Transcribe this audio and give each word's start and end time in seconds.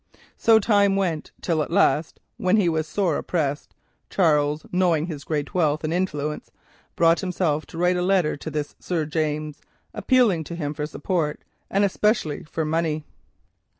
So 0.35 0.57
time 0.57 0.95
went, 0.95 1.31
till 1.41 1.61
at 1.61 1.69
last, 1.69 2.19
when 2.37 2.57
he 2.57 2.67
was 2.67 2.87
sore 2.87 3.21
pressed, 3.21 3.75
Charles, 4.09 4.65
knowing 4.71 5.05
his 5.05 5.23
great 5.23 5.53
wealth 5.53 5.83
and 5.83 5.93
influence, 5.93 6.49
brought 6.95 7.19
himself 7.19 7.67
to 7.67 7.77
write 7.77 7.97
a 7.97 8.01
letter 8.01 8.35
to 8.35 8.49
this 8.49 8.75
Sir 8.79 9.05
James, 9.05 9.61
appealing 9.93 10.43
to 10.45 10.55
him 10.55 10.73
for 10.73 10.87
support, 10.87 11.43
and 11.69 11.83
especially 11.85 12.41
for 12.45 12.65
money. 12.65 13.05